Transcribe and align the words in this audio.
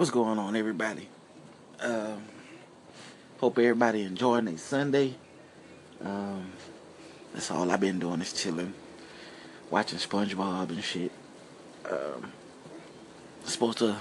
What's 0.00 0.10
going 0.10 0.38
on, 0.38 0.56
everybody? 0.56 1.10
Um, 1.78 2.22
hope 3.38 3.58
everybody 3.58 4.00
enjoying 4.00 4.46
their 4.46 4.56
Sunday. 4.56 5.14
Um, 6.02 6.52
that's 7.34 7.50
all 7.50 7.70
I've 7.70 7.80
been 7.80 7.98
doing 7.98 8.22
is 8.22 8.32
chilling, 8.32 8.72
watching 9.68 9.98
SpongeBob 9.98 10.70
and 10.70 10.82
shit. 10.82 11.12
Um, 11.84 12.32
supposed 13.44 13.76
to 13.80 13.96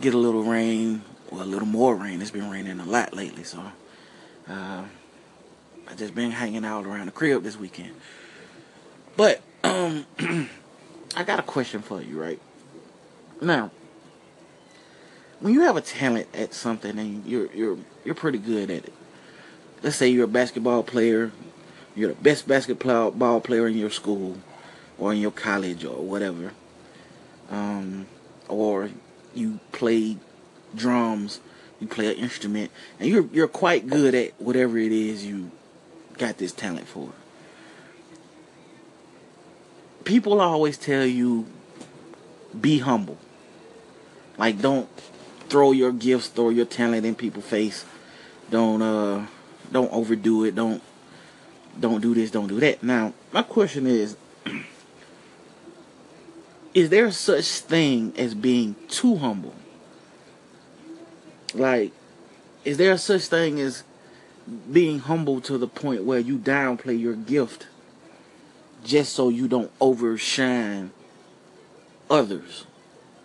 get 0.00 0.14
a 0.14 0.16
little 0.16 0.44
rain, 0.44 1.02
or 1.30 1.42
a 1.42 1.44
little 1.44 1.68
more 1.68 1.94
rain. 1.94 2.22
It's 2.22 2.30
been 2.30 2.48
raining 2.48 2.80
a 2.80 2.86
lot 2.86 3.12
lately, 3.12 3.44
so 3.44 3.60
uh, 4.48 4.84
I 5.86 5.94
just 5.98 6.14
been 6.14 6.30
hanging 6.30 6.64
out 6.64 6.86
around 6.86 7.04
the 7.04 7.12
crib 7.12 7.42
this 7.42 7.58
weekend. 7.58 7.94
But 9.18 9.42
um, 9.62 10.06
I 11.14 11.24
got 11.24 11.40
a 11.40 11.42
question 11.42 11.82
for 11.82 12.00
you, 12.00 12.18
right? 12.18 12.40
Now, 13.42 13.70
when 15.40 15.54
you 15.54 15.62
have 15.62 15.76
a 15.76 15.80
talent 15.80 16.28
at 16.34 16.52
something 16.54 16.98
and 16.98 17.24
you're 17.24 17.52
you're 17.52 17.78
you're 18.04 18.14
pretty 18.14 18.38
good 18.38 18.70
at 18.70 18.84
it. 18.84 18.92
Let's 19.82 19.96
say 19.96 20.08
you're 20.08 20.24
a 20.24 20.28
basketball 20.28 20.82
player, 20.82 21.30
you're 21.94 22.08
the 22.08 22.14
best 22.16 22.48
basketball 22.48 23.40
player 23.40 23.68
in 23.68 23.76
your 23.76 23.90
school 23.90 24.38
or 24.98 25.12
in 25.12 25.20
your 25.20 25.30
college 25.30 25.84
or 25.84 26.02
whatever. 26.02 26.52
Um, 27.50 28.06
or 28.48 28.90
you 29.34 29.60
play 29.72 30.16
drums, 30.74 31.40
you 31.80 31.86
play 31.86 32.08
an 32.12 32.18
instrument, 32.18 32.70
and 32.98 33.08
you're 33.08 33.28
you're 33.32 33.48
quite 33.48 33.88
good 33.88 34.14
at 34.14 34.40
whatever 34.40 34.78
it 34.78 34.92
is 34.92 35.24
you 35.24 35.50
got 36.18 36.38
this 36.38 36.52
talent 36.52 36.88
for. 36.88 37.12
People 40.04 40.40
always 40.40 40.76
tell 40.76 41.06
you 41.06 41.46
be 42.58 42.78
humble. 42.78 43.18
Like 44.36 44.60
don't 44.60 44.88
throw 45.48 45.72
your 45.72 45.92
gifts, 45.92 46.28
throw 46.28 46.50
your 46.50 46.66
talent 46.66 47.06
in 47.06 47.14
people's 47.14 47.44
face. 47.44 47.84
Don't 48.50 48.82
uh 48.82 49.26
don't 49.70 49.92
overdo 49.92 50.44
it. 50.44 50.54
Don't 50.54 50.82
don't 51.78 52.00
do 52.00 52.14
this, 52.14 52.30
don't 52.30 52.48
do 52.48 52.58
that. 52.60 52.82
Now, 52.82 53.12
my 53.32 53.42
question 53.42 53.86
is 53.86 54.16
is 56.74 56.90
there 56.90 57.10
such 57.10 57.46
thing 57.60 58.12
as 58.16 58.34
being 58.34 58.74
too 58.88 59.16
humble? 59.16 59.54
Like 61.54 61.92
is 62.64 62.76
there 62.76 62.98
such 62.98 63.22
thing 63.22 63.60
as 63.60 63.82
being 64.70 64.98
humble 64.98 65.40
to 65.42 65.58
the 65.58 65.68
point 65.68 66.04
where 66.04 66.18
you 66.18 66.38
downplay 66.38 66.98
your 66.98 67.14
gift 67.14 67.66
just 68.84 69.14
so 69.14 69.28
you 69.28 69.48
don't 69.48 69.70
overshine 69.80 70.90
others 72.10 72.66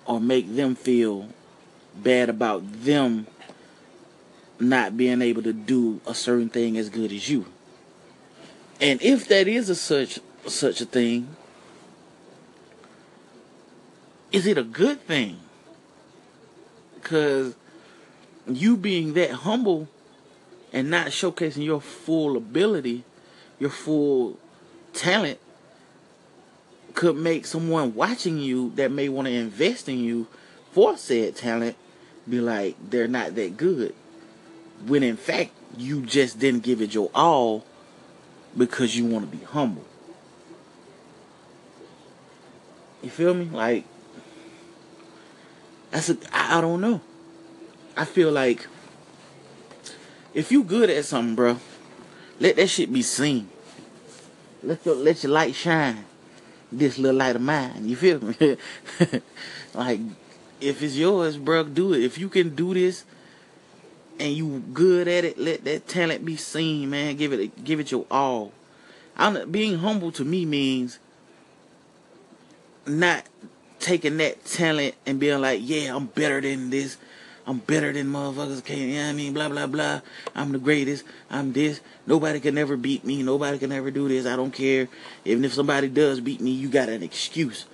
or 0.05 0.19
make 0.19 0.55
them 0.55 0.75
feel 0.75 1.29
bad 1.95 2.29
about 2.29 2.63
them 2.83 3.27
not 4.59 4.97
being 4.97 5.21
able 5.21 5.43
to 5.43 5.53
do 5.53 6.01
a 6.05 6.13
certain 6.13 6.49
thing 6.49 6.77
as 6.77 6.89
good 6.89 7.11
as 7.11 7.29
you. 7.29 7.45
And 8.79 9.01
if 9.01 9.27
that 9.27 9.47
is 9.47 9.69
a 9.69 9.75
such 9.75 10.19
such 10.47 10.81
a 10.81 10.85
thing, 10.85 11.35
is 14.31 14.47
it 14.47 14.57
a 14.57 14.63
good 14.63 15.01
thing? 15.01 15.39
Cause 17.01 17.55
you 18.47 18.75
being 18.77 19.13
that 19.13 19.31
humble 19.31 19.87
and 20.71 20.89
not 20.89 21.07
showcasing 21.07 21.63
your 21.63 21.79
full 21.81 22.35
ability, 22.35 23.03
your 23.59 23.69
full 23.69 24.39
talent 24.93 25.39
could 26.93 27.15
make 27.15 27.45
someone 27.45 27.95
watching 27.95 28.37
you 28.37 28.71
that 28.75 28.91
may 28.91 29.09
want 29.09 29.27
to 29.27 29.33
invest 29.33 29.89
in 29.89 29.99
you 29.99 30.27
for 30.73 30.97
said 30.97 31.35
talent 31.35 31.75
be 32.27 32.39
like 32.39 32.75
they're 32.89 33.07
not 33.07 33.35
that 33.35 33.57
good. 33.57 33.93
When 34.85 35.03
in 35.03 35.17
fact 35.17 35.51
you 35.77 36.01
just 36.01 36.39
didn't 36.39 36.63
give 36.63 36.81
it 36.81 36.93
your 36.93 37.11
all 37.13 37.63
because 38.57 38.97
you 38.97 39.05
want 39.05 39.29
to 39.29 39.37
be 39.37 39.43
humble. 39.43 39.85
You 43.03 43.09
feel 43.09 43.33
me? 43.33 43.45
Like 43.45 43.85
that's 45.91 46.09
a 46.09 46.17
I 46.31 46.59
don't 46.59 46.81
know. 46.81 47.01
I 47.95 48.05
feel 48.05 48.31
like 48.31 48.65
if 50.33 50.51
you 50.51 50.63
good 50.63 50.89
at 50.89 51.05
something, 51.05 51.35
bro, 51.35 51.59
let 52.39 52.55
that 52.55 52.67
shit 52.67 52.91
be 52.91 53.03
seen. 53.03 53.49
Let 54.63 54.83
your 54.85 54.95
let 54.95 55.21
your 55.21 55.31
light 55.31 55.53
shine. 55.53 56.05
This 56.71 56.97
little 56.97 57.17
light 57.17 57.35
of 57.35 57.43
mine. 57.43 57.87
You 57.87 57.95
feel 57.95 58.19
me? 58.19 58.57
like 59.75 59.99
if 60.61 60.81
it's 60.81 60.95
yours, 60.95 61.37
bro, 61.37 61.63
do 61.63 61.93
it. 61.93 62.03
If 62.03 62.17
you 62.17 62.29
can 62.29 62.55
do 62.55 62.73
this 62.73 63.05
and 64.19 64.33
you 64.33 64.63
good 64.73 65.07
at 65.07 65.25
it, 65.25 65.37
let 65.37 65.63
that 65.65 65.87
talent 65.87 66.25
be 66.25 66.35
seen, 66.35 66.89
man. 66.89 67.15
Give 67.15 67.33
it 67.33 67.63
give 67.63 67.79
it 67.79 67.91
your 67.91 68.05
all. 68.09 68.51
I'm 69.17 69.51
being 69.51 69.79
humble 69.79 70.11
to 70.13 70.25
me 70.25 70.45
means 70.45 70.99
not 72.85 73.25
taking 73.79 74.17
that 74.17 74.43
talent 74.45 74.95
and 75.05 75.19
being 75.19 75.39
like, 75.41 75.59
yeah, 75.63 75.95
I'm 75.95 76.07
better 76.07 76.41
than 76.41 76.69
this. 76.69 76.97
I'm 77.45 77.57
better 77.57 77.91
than 77.91 78.07
motherfuckers. 78.07 78.59
Okay, 78.59 78.79
you 78.79 78.93
know 78.95 79.03
what 79.03 79.09
I 79.09 79.13
mean? 79.13 79.33
Blah 79.33 79.49
blah 79.49 79.67
blah. 79.67 80.01
I'm 80.33 80.53
the 80.53 80.59
greatest. 80.59 81.03
I'm 81.29 81.51
this. 81.51 81.81
Nobody 82.07 82.39
can 82.39 82.57
ever 82.57 82.77
beat 82.77 83.03
me. 83.03 83.21
Nobody 83.21 83.57
can 83.57 83.71
ever 83.71 83.91
do 83.91 84.07
this. 84.07 84.25
I 84.25 84.35
don't 84.35 84.53
care. 84.53 84.87
Even 85.25 85.43
if 85.43 85.53
somebody 85.53 85.89
does 85.89 86.21
beat 86.21 86.39
me, 86.39 86.51
you 86.51 86.69
got 86.69 86.87
an 86.87 87.03
excuse. 87.03 87.65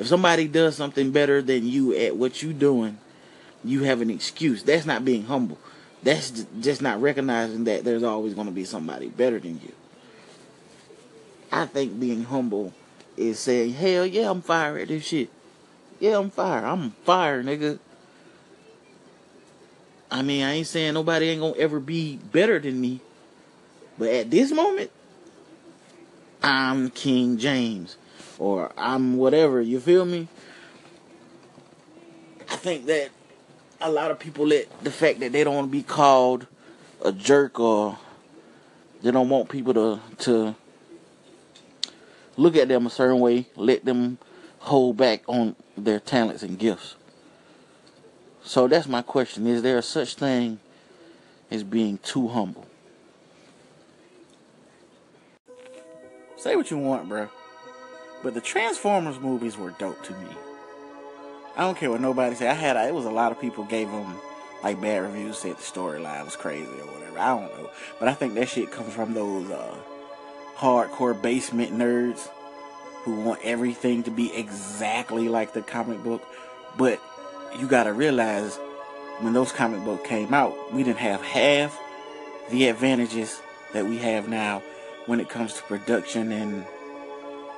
If 0.00 0.06
somebody 0.06 0.48
does 0.48 0.76
something 0.76 1.10
better 1.10 1.42
than 1.42 1.68
you 1.68 1.94
at 1.94 2.16
what 2.16 2.42
you're 2.42 2.54
doing, 2.54 2.96
you 3.62 3.82
have 3.82 4.00
an 4.00 4.08
excuse. 4.08 4.62
That's 4.62 4.86
not 4.86 5.04
being 5.04 5.24
humble. 5.24 5.58
That's 6.02 6.30
just 6.58 6.80
not 6.80 7.02
recognizing 7.02 7.64
that 7.64 7.84
there's 7.84 8.02
always 8.02 8.32
going 8.32 8.46
to 8.46 8.52
be 8.52 8.64
somebody 8.64 9.08
better 9.08 9.38
than 9.38 9.60
you. 9.62 9.72
I 11.52 11.66
think 11.66 12.00
being 12.00 12.24
humble 12.24 12.72
is 13.18 13.40
saying, 13.40 13.74
hell 13.74 14.06
yeah, 14.06 14.30
I'm 14.30 14.40
fire 14.40 14.78
at 14.78 14.88
this 14.88 15.04
shit. 15.04 15.28
Yeah, 15.98 16.16
I'm 16.16 16.30
fire. 16.30 16.64
I'm 16.64 16.92
fire, 17.04 17.42
nigga. 17.44 17.78
I 20.10 20.22
mean, 20.22 20.42
I 20.42 20.52
ain't 20.52 20.66
saying 20.66 20.94
nobody 20.94 21.28
ain't 21.28 21.42
gonna 21.42 21.58
ever 21.58 21.78
be 21.78 22.16
better 22.16 22.58
than 22.58 22.80
me. 22.80 23.00
But 23.98 24.08
at 24.08 24.30
this 24.30 24.50
moment, 24.50 24.92
I'm 26.42 26.88
King 26.88 27.36
James 27.36 27.98
or 28.40 28.72
I'm 28.76 29.18
whatever. 29.18 29.60
You 29.60 29.78
feel 29.78 30.04
me? 30.04 30.26
I 32.48 32.56
think 32.56 32.86
that 32.86 33.10
a 33.80 33.90
lot 33.90 34.10
of 34.10 34.18
people 34.18 34.46
let 34.46 34.82
the 34.82 34.90
fact 34.90 35.20
that 35.20 35.30
they 35.30 35.44
don't 35.44 35.54
want 35.54 35.68
to 35.68 35.72
be 35.72 35.82
called 35.82 36.46
a 37.04 37.12
jerk 37.12 37.60
or 37.60 37.98
they 39.02 39.10
don't 39.10 39.28
want 39.28 39.48
people 39.48 39.74
to 39.74 40.00
to 40.24 40.56
look 42.36 42.56
at 42.56 42.68
them 42.68 42.86
a 42.86 42.90
certain 42.90 43.20
way, 43.20 43.46
let 43.56 43.84
them 43.84 44.18
hold 44.60 44.96
back 44.96 45.22
on 45.28 45.54
their 45.76 46.00
talents 46.00 46.42
and 46.42 46.58
gifts. 46.58 46.96
So 48.42 48.66
that's 48.66 48.88
my 48.88 49.02
question. 49.02 49.46
Is 49.46 49.62
there 49.62 49.80
such 49.82 50.14
thing 50.14 50.60
as 51.50 51.62
being 51.62 51.98
too 51.98 52.28
humble? 52.28 52.66
Say 56.38 56.56
what 56.56 56.70
you 56.70 56.78
want, 56.78 57.06
bro. 57.06 57.28
But 58.22 58.34
the 58.34 58.40
Transformers 58.40 59.18
movies 59.18 59.56
were 59.56 59.70
dope 59.70 60.02
to 60.04 60.12
me. 60.12 60.28
I 61.56 61.62
don't 61.62 61.76
care 61.76 61.90
what 61.90 62.00
nobody 62.00 62.36
said. 62.36 62.50
I 62.50 62.54
had 62.54 62.76
it 62.76 62.94
was 62.94 63.04
a 63.04 63.10
lot 63.10 63.32
of 63.32 63.40
people 63.40 63.64
gave 63.64 63.90
them 63.90 64.16
like 64.62 64.80
bad 64.80 65.02
reviews, 65.02 65.38
said 65.38 65.56
the 65.56 65.62
storyline 65.62 66.24
was 66.24 66.36
crazy 66.36 66.66
or 66.66 66.86
whatever. 66.86 67.18
I 67.18 67.28
don't 67.28 67.58
know, 67.58 67.70
but 67.98 68.08
I 68.08 68.14
think 68.14 68.34
that 68.34 68.48
shit 68.48 68.70
comes 68.70 68.92
from 68.92 69.14
those 69.14 69.50
uh, 69.50 69.76
hardcore 70.56 71.20
basement 71.20 71.72
nerds 71.72 72.28
who 73.04 73.20
want 73.20 73.40
everything 73.42 74.02
to 74.02 74.10
be 74.10 74.34
exactly 74.34 75.28
like 75.28 75.52
the 75.54 75.62
comic 75.62 76.02
book. 76.02 76.22
But 76.76 77.00
you 77.58 77.66
gotta 77.66 77.92
realize 77.92 78.56
when 79.20 79.32
those 79.32 79.52
comic 79.52 79.82
books 79.84 80.06
came 80.06 80.32
out, 80.34 80.72
we 80.72 80.82
didn't 80.82 80.98
have 80.98 81.22
half 81.22 81.78
the 82.50 82.68
advantages 82.68 83.40
that 83.72 83.86
we 83.86 83.98
have 83.98 84.28
now 84.28 84.62
when 85.06 85.20
it 85.20 85.28
comes 85.28 85.54
to 85.54 85.62
production 85.62 86.32
and 86.32 86.64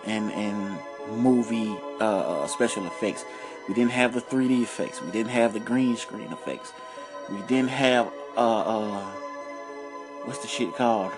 and 0.06 0.30
and 0.32 0.78
movie 1.16 1.76
uh, 2.00 2.04
uh 2.42 2.46
special 2.46 2.86
effects. 2.86 3.24
We 3.68 3.74
didn't 3.74 3.92
have 3.92 4.14
the 4.14 4.20
3D 4.20 4.62
effects. 4.62 5.00
We 5.00 5.10
didn't 5.10 5.30
have 5.30 5.52
the 5.52 5.60
green 5.60 5.96
screen 5.96 6.32
effects. 6.32 6.72
We 7.30 7.40
didn't 7.42 7.70
have 7.70 8.12
uh 8.36 8.60
uh 8.60 9.04
what's 10.24 10.40
the 10.40 10.48
shit 10.48 10.74
called? 10.74 11.12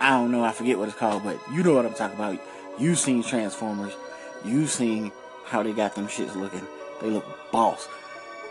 I 0.00 0.10
don't 0.10 0.32
know. 0.32 0.42
I 0.42 0.50
forget 0.50 0.78
what 0.78 0.88
it's 0.88 0.98
called, 0.98 1.22
but 1.22 1.38
you 1.52 1.62
know 1.62 1.74
what 1.74 1.86
I'm 1.86 1.94
talking 1.94 2.16
about. 2.16 2.40
You 2.76 2.96
seen 2.96 3.22
Transformers. 3.22 3.92
You 4.44 4.66
seen 4.66 5.12
how 5.44 5.62
they 5.62 5.72
got 5.72 5.94
them 5.94 6.08
shits 6.08 6.34
looking. 6.34 6.66
They 7.00 7.10
look 7.10 7.24
boss. 7.52 7.86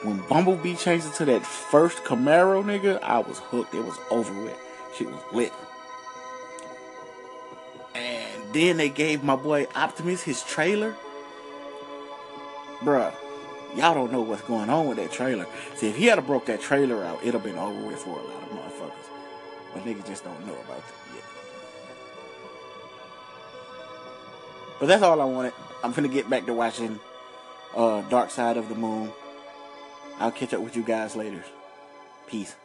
When 0.04 0.18
Bumblebee 0.30 0.76
changed 0.76 1.08
into 1.08 1.26
that 1.26 1.46
first 1.46 2.04
Camaro, 2.06 2.64
nigga, 2.64 3.02
I 3.04 3.20
was 3.20 3.40
hooked. 3.40 3.74
It 3.74 3.84
was 3.84 3.98
over 4.10 4.34
with. 4.44 4.58
Shit 4.96 5.12
was 5.12 5.22
lit. 5.34 5.52
Then 8.54 8.78
they 8.78 8.90
gave 8.90 9.24
my 9.24 9.36
boy 9.36 9.68
Optimus 9.76 10.24
his 10.24 10.44
trailer. 10.44 10.96
Bruh, 12.80 13.14
y'all 13.76 13.94
don't 13.94 14.12
know 14.12 14.22
what's 14.22 14.42
going 14.42 14.70
on 14.70 14.88
with 14.88 14.98
that 14.98 15.12
trailer. 15.12 15.46
See, 15.76 15.88
if 15.88 15.96
he 15.96 16.06
had 16.06 16.18
a 16.18 16.22
broke 16.22 16.48
that 16.48 16.62
trailer 16.62 17.04
out, 17.04 17.20
it'd 17.22 17.34
have 17.34 17.44
been 17.44 17.58
over 17.58 17.88
with 17.88 18.00
for 18.00 18.18
a 18.18 18.24
lot 18.24 18.44
of 18.44 18.50
motherfuckers. 18.50 18.92
But 19.74 19.86
niggas 19.86 20.08
just 20.08 20.24
don't 20.24 20.46
know 20.46 20.54
about 20.54 20.84
that 20.86 21.16
yet. 21.16 21.24
But 24.80 24.88
that's 24.88 25.04
all 25.04 25.22
I 25.22 25.26
wanted. 25.26 25.54
I'm 25.84 25.94
gonna 25.94 26.08
get 26.08 26.30
back 26.30 26.46
to 26.48 26.54
watching 26.54 27.00
uh, 27.76 28.02
Dark 28.10 28.32
Side 28.32 28.58
of 28.58 28.68
the 28.68 28.76
Moon. 28.76 29.12
I'll 30.20 30.32
catch 30.32 30.54
up 30.54 30.62
with 30.62 30.76
you 30.76 30.84
guys 30.84 31.16
later. 31.16 31.44
Peace. 32.28 32.56